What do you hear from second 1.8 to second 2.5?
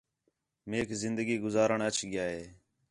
اَچ ڳِیا ہے